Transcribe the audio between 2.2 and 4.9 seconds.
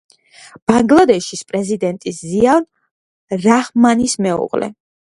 ზიაურ რაჰმანის მეუღლე.